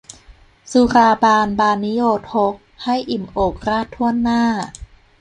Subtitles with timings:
[0.71, 2.01] สุราบานบานิโย
[2.31, 2.53] ทก
[2.83, 4.43] ให้อิ่มอกราษฎร์ถ้วนหน้า